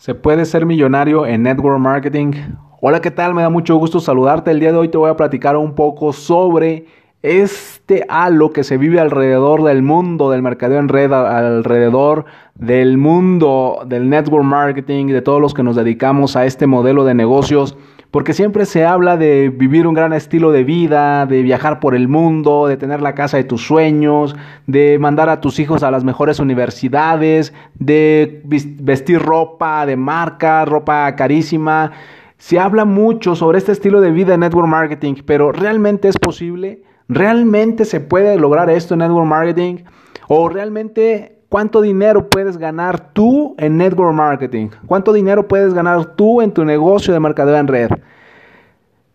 ¿Se 0.00 0.14
puede 0.14 0.46
ser 0.46 0.64
millonario 0.64 1.26
en 1.26 1.42
network 1.42 1.78
marketing? 1.78 2.32
Hola, 2.80 3.02
¿qué 3.02 3.10
tal? 3.10 3.34
Me 3.34 3.42
da 3.42 3.50
mucho 3.50 3.76
gusto 3.76 4.00
saludarte. 4.00 4.50
El 4.50 4.58
día 4.58 4.72
de 4.72 4.78
hoy 4.78 4.88
te 4.88 4.96
voy 4.96 5.10
a 5.10 5.14
platicar 5.14 5.58
un 5.58 5.74
poco 5.74 6.14
sobre 6.14 6.86
este 7.20 8.06
halo 8.08 8.50
que 8.50 8.64
se 8.64 8.78
vive 8.78 8.98
alrededor 8.98 9.62
del 9.62 9.82
mundo 9.82 10.30
del 10.30 10.40
mercadeo 10.40 10.78
en 10.78 10.88
red, 10.88 11.12
alrededor 11.12 12.24
del 12.54 12.96
mundo 12.96 13.80
del 13.84 14.08
network 14.08 14.42
marketing, 14.42 15.08
de 15.08 15.20
todos 15.20 15.38
los 15.38 15.52
que 15.52 15.62
nos 15.62 15.76
dedicamos 15.76 16.34
a 16.34 16.46
este 16.46 16.66
modelo 16.66 17.04
de 17.04 17.12
negocios 17.12 17.76
porque 18.10 18.32
siempre 18.32 18.66
se 18.66 18.84
habla 18.84 19.16
de 19.16 19.50
vivir 19.50 19.86
un 19.86 19.94
gran 19.94 20.12
estilo 20.12 20.50
de 20.50 20.64
vida, 20.64 21.26
de 21.26 21.42
viajar 21.42 21.78
por 21.78 21.94
el 21.94 22.08
mundo, 22.08 22.66
de 22.66 22.76
tener 22.76 23.00
la 23.00 23.14
casa 23.14 23.36
de 23.36 23.44
tus 23.44 23.64
sueños, 23.64 24.34
de 24.66 24.98
mandar 24.98 25.28
a 25.28 25.40
tus 25.40 25.60
hijos 25.60 25.82
a 25.82 25.90
las 25.92 26.02
mejores 26.02 26.40
universidades, 26.40 27.54
de 27.74 28.42
vestir 28.44 29.20
ropa 29.20 29.86
de 29.86 29.96
marca, 29.96 30.64
ropa 30.64 31.14
carísima. 31.14 31.92
Se 32.36 32.58
habla 32.58 32.84
mucho 32.84 33.36
sobre 33.36 33.58
este 33.58 33.72
estilo 33.72 34.00
de 34.00 34.10
vida 34.10 34.34
en 34.34 34.40
network 34.40 34.66
marketing, 34.66 35.14
pero 35.24 35.52
¿realmente 35.52 36.08
es 36.08 36.18
posible? 36.18 36.82
¿Realmente 37.08 37.84
se 37.84 38.00
puede 38.00 38.36
lograr 38.38 38.70
esto 38.70 38.94
en 38.94 39.00
network 39.00 39.26
marketing? 39.26 39.84
¿O 40.26 40.48
realmente 40.48 41.39
¿Cuánto 41.50 41.82
dinero 41.82 42.30
puedes 42.30 42.56
ganar 42.58 43.12
tú 43.12 43.56
en 43.58 43.76
network 43.76 44.14
marketing? 44.14 44.68
¿Cuánto 44.86 45.12
dinero 45.12 45.48
puedes 45.48 45.74
ganar 45.74 46.14
tú 46.14 46.42
en 46.42 46.52
tu 46.52 46.64
negocio 46.64 47.12
de 47.12 47.18
mercadeo 47.18 47.56
en 47.56 47.66
red? 47.66 47.90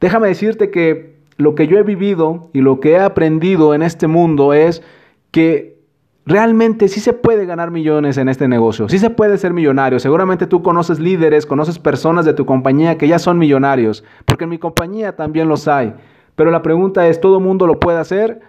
Déjame 0.01 0.27
decirte 0.27 0.69
que 0.69 1.15
lo 1.37 1.55
que 1.55 1.67
yo 1.67 1.77
he 1.77 1.83
vivido 1.83 2.49
y 2.51 2.59
lo 2.59 2.81
que 2.81 2.91
he 2.91 2.99
aprendido 2.99 3.73
en 3.73 3.81
este 3.81 4.07
mundo 4.07 4.51
es 4.53 4.83
que 5.31 5.79
realmente 6.25 6.89
sí 6.89 6.99
se 6.99 7.13
puede 7.13 7.45
ganar 7.45 7.71
millones 7.71 8.17
en 8.17 8.27
este 8.27 8.49
negocio, 8.49 8.89
sí 8.89 8.99
se 8.99 9.09
puede 9.09 9.37
ser 9.37 9.53
millonario. 9.53 9.97
Seguramente 9.99 10.45
tú 10.45 10.61
conoces 10.61 10.99
líderes, 10.99 11.45
conoces 11.45 11.79
personas 11.79 12.25
de 12.25 12.33
tu 12.33 12.45
compañía 12.45 12.97
que 12.97 13.07
ya 13.07 13.17
son 13.17 13.37
millonarios, 13.37 14.03
porque 14.25 14.43
en 14.43 14.49
mi 14.49 14.57
compañía 14.57 15.15
también 15.15 15.47
los 15.47 15.69
hay. 15.69 15.93
Pero 16.35 16.51
la 16.51 16.61
pregunta 16.61 17.07
es, 17.07 17.21
¿todo 17.21 17.39
mundo 17.39 17.65
lo 17.65 17.79
puede 17.79 17.99
hacer? 17.99 18.41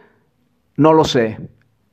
No 0.76 0.92
lo 0.92 1.04
sé. 1.04 1.38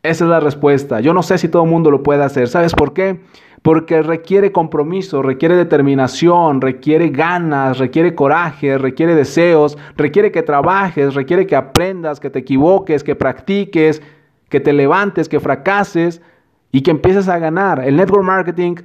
Esa 0.04 0.26
es 0.26 0.30
la 0.30 0.42
respuesta. 0.42 1.00
Yo 1.00 1.14
no 1.14 1.24
sé 1.24 1.38
si 1.38 1.48
todo 1.48 1.64
el 1.64 1.70
mundo 1.70 1.90
lo 1.90 2.04
puede 2.04 2.24
hacer. 2.24 2.50
¿Sabes 2.50 2.74
por 2.74 2.94
qué? 2.94 3.22
Porque 3.62 4.02
requiere 4.02 4.52
compromiso, 4.52 5.22
requiere 5.22 5.56
determinación, 5.56 6.60
requiere 6.60 7.08
ganas, 7.08 7.78
requiere 7.78 8.14
coraje, 8.14 8.78
requiere 8.78 9.16
deseos, 9.16 9.78
requiere 9.96 10.34
que 10.34 10.44
trabajes, 10.44 11.16
requiere 11.16 11.48
que 11.48 11.56
aprendas, 11.56 12.20
que 12.20 12.30
te 12.30 12.40
equivoques, 12.40 13.02
que 13.02 13.16
practiques, 13.16 14.02
que 14.50 14.60
te 14.60 14.74
levantes, 14.74 15.30
que 15.30 15.40
fracases 15.40 16.22
y 16.74 16.82
que 16.82 16.92
empieces 16.92 17.30
a 17.30 17.40
ganar. 17.40 17.82
El 17.88 17.96
network 17.96 18.26
marketing 18.26 18.76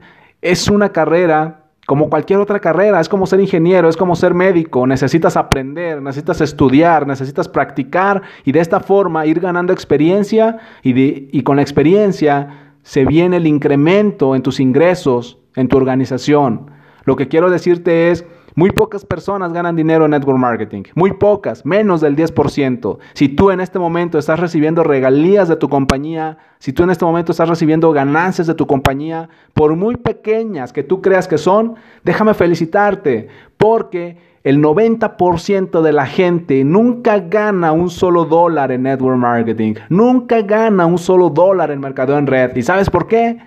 es 0.41 0.69
una 0.69 0.91
carrera 0.91 1.67
como 1.89 2.11
cualquier 2.11 2.39
otra 2.39 2.61
carrera, 2.61 3.00
es 3.00 3.08
como 3.08 3.27
ser 3.27 3.41
ingeniero, 3.41 3.89
es 3.89 3.97
como 3.97 4.14
ser 4.14 4.34
médico, 4.34 4.86
necesitas 4.86 5.39
aprender, 5.39 6.03
necesitas 6.03 6.42
estudiar, 6.42 7.06
necesitas 7.06 7.48
practicar 7.48 8.20
y 8.44 8.53
de 8.53 8.61
esta 8.61 8.81
forma 8.81 9.25
ir 9.25 9.41
ganando 9.41 9.72
experiencia 9.72 10.59
y, 10.83 11.34
y 11.34 11.42
con 11.44 11.56
la 11.56 11.62
experiencia 11.62 12.75
se 12.83 13.06
viene 13.06 13.39
el 13.39 13.47
incremento 13.47 14.36
en 14.36 14.42
tus 14.42 14.61
ingresos, 14.61 15.39
en 15.56 15.69
tu 15.69 15.78
organización. 15.78 16.70
Lo 17.05 17.16
que 17.16 17.27
quiero 17.27 17.48
decirte 17.48 18.11
es, 18.11 18.27
muy 18.59 18.73
pocas 18.73 19.05
personas 19.05 19.53
ganan 19.53 19.77
dinero 19.77 20.05
en 20.05 20.11
network 20.11 20.37
marketing, 20.37 20.83
muy 20.97 21.12
pocas, 21.12 21.64
menos 21.64 22.01
del 22.01 22.17
10%. 22.17 22.98
Si 23.15 23.28
tú 23.28 23.53
en 23.53 23.61
este 23.61 23.78
momento 23.78 24.19
estás 24.19 24.41
recibiendo 24.41 24.83
regalías 24.83 25.47
de 25.47 25.55
tu 25.55 25.69
compañía, 25.69 26.39
si 26.59 26.73
tú 26.73 26.83
en 26.83 26.91
este 26.91 27.05
momento 27.05 27.31
estás 27.31 27.48
recibiendo 27.48 27.92
ganancias 27.92 28.48
de 28.48 28.55
tu 28.55 28.67
compañía, 28.67 29.28
por 29.55 29.77
muy 29.77 29.95
pequeñas 29.95 30.73
que 30.73 30.83
tú 30.83 31.00
creas 31.00 31.28
que 31.28 31.39
son, 31.39 31.77
déjame 32.03 32.34
felicitarte, 32.34 33.28
porque 33.56 34.17
el 34.42 34.61
90% 34.61 35.81
de 35.81 35.93
la 35.93 36.06
gente 36.06 36.65
nunca 36.65 37.20
gana 37.20 37.70
un 37.70 37.91
solo 37.91 38.25
dólar 38.25 38.72
en 38.72 38.83
network 38.83 39.19
marketing, 39.19 39.75
nunca 39.88 40.43
gana 40.43 40.84
un 40.84 40.99
solo 40.99 41.31
dólar 41.31 41.71
en 41.71 41.78
mercadeo 41.78 42.19
en 42.19 42.27
red. 42.27 42.56
¿Y 42.56 42.62
sabes 42.62 42.91
por 42.91 43.06
qué? 43.06 43.38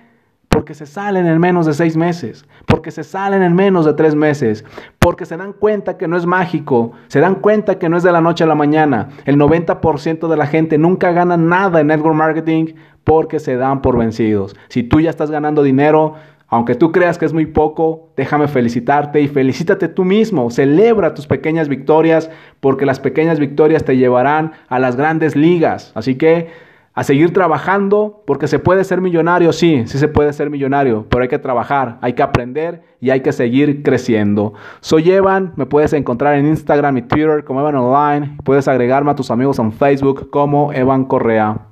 Porque 0.52 0.74
se 0.74 0.84
salen 0.84 1.26
en 1.26 1.40
menos 1.40 1.64
de 1.64 1.72
seis 1.72 1.96
meses, 1.96 2.44
porque 2.66 2.90
se 2.90 3.04
salen 3.04 3.42
en 3.42 3.54
menos 3.54 3.86
de 3.86 3.94
tres 3.94 4.14
meses, 4.14 4.66
porque 4.98 5.24
se 5.24 5.38
dan 5.38 5.54
cuenta 5.54 5.96
que 5.96 6.06
no 6.06 6.16
es 6.16 6.26
mágico, 6.26 6.92
se 7.08 7.20
dan 7.20 7.36
cuenta 7.36 7.78
que 7.78 7.88
no 7.88 7.96
es 7.96 8.02
de 8.02 8.12
la 8.12 8.20
noche 8.20 8.44
a 8.44 8.46
la 8.46 8.54
mañana. 8.54 9.08
El 9.24 9.38
90% 9.38 10.28
de 10.28 10.36
la 10.36 10.46
gente 10.46 10.76
nunca 10.76 11.10
gana 11.10 11.38
nada 11.38 11.80
en 11.80 11.86
network 11.86 12.14
marketing 12.14 12.74
porque 13.02 13.40
se 13.40 13.56
dan 13.56 13.80
por 13.80 13.96
vencidos. 13.96 14.54
Si 14.68 14.82
tú 14.82 15.00
ya 15.00 15.08
estás 15.08 15.30
ganando 15.30 15.62
dinero, 15.62 16.16
aunque 16.48 16.74
tú 16.74 16.92
creas 16.92 17.16
que 17.16 17.24
es 17.24 17.32
muy 17.32 17.46
poco, 17.46 18.10
déjame 18.14 18.46
felicitarte 18.46 19.22
y 19.22 19.28
felicítate 19.28 19.88
tú 19.88 20.04
mismo. 20.04 20.50
Celebra 20.50 21.14
tus 21.14 21.26
pequeñas 21.26 21.70
victorias 21.70 22.30
porque 22.60 22.84
las 22.84 23.00
pequeñas 23.00 23.38
victorias 23.38 23.84
te 23.84 23.96
llevarán 23.96 24.52
a 24.68 24.78
las 24.78 24.96
grandes 24.96 25.34
ligas. 25.34 25.92
Así 25.94 26.16
que 26.16 26.50
a 26.94 27.04
seguir 27.04 27.32
trabajando, 27.32 28.22
porque 28.26 28.48
se 28.48 28.58
puede 28.58 28.84
ser 28.84 29.00
millonario, 29.00 29.52
sí, 29.52 29.84
sí 29.86 29.98
se 29.98 30.08
puede 30.08 30.32
ser 30.32 30.50
millonario, 30.50 31.06
pero 31.08 31.22
hay 31.22 31.28
que 31.28 31.38
trabajar, 31.38 31.98
hay 32.02 32.12
que 32.12 32.22
aprender 32.22 32.82
y 33.00 33.10
hay 33.10 33.20
que 33.20 33.32
seguir 33.32 33.82
creciendo. 33.82 34.54
Soy 34.80 35.10
Evan, 35.10 35.54
me 35.56 35.66
puedes 35.66 35.92
encontrar 35.94 36.34
en 36.34 36.46
Instagram 36.46 36.98
y 36.98 37.02
Twitter 37.02 37.44
como 37.44 37.60
Evan 37.60 37.76
Online, 37.76 38.36
puedes 38.44 38.68
agregarme 38.68 39.10
a 39.10 39.14
tus 39.14 39.30
amigos 39.30 39.58
en 39.58 39.72
Facebook 39.72 40.30
como 40.30 40.72
Evan 40.72 41.06
Correa. 41.06 41.68